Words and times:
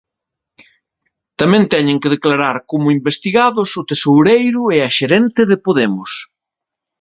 Tamén 1.39 1.63
teñen 1.73 1.99
que 2.01 2.13
declarar 2.15 2.57
como 2.69 2.95
investigados 2.97 3.69
o 3.79 3.81
tesoureiro 3.89 4.61
e 4.75 4.77
a 4.87 4.89
xerente 4.97 5.41
de 5.51 5.57
Podemos. 5.65 6.11